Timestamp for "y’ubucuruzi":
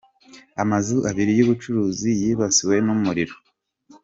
1.35-2.09